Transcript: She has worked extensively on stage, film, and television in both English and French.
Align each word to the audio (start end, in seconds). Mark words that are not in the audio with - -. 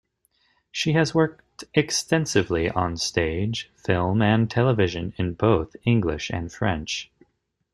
She 0.71 0.93
has 0.93 1.13
worked 1.13 1.63
extensively 1.75 2.71
on 2.71 2.97
stage, 2.97 3.69
film, 3.75 4.19
and 4.23 4.49
television 4.49 5.13
in 5.17 5.35
both 5.35 5.75
English 5.85 6.31
and 6.31 6.51
French. 6.51 7.11